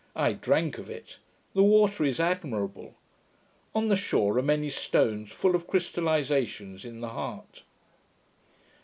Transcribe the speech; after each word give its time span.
I 0.15 0.33
drank 0.33 0.79
of 0.79 0.89
it. 0.89 1.19
The 1.53 1.61
water 1.61 2.03
is 2.03 2.19
admirable. 2.19 2.95
On 3.75 3.87
the 3.87 3.95
shore 3.95 4.39
are 4.39 4.41
many 4.41 4.71
stones 4.71 5.31
full 5.31 5.55
of 5.55 5.67
crystallizations 5.67 6.85
in 6.85 7.01
the 7.01 7.09
heart. 7.09 7.61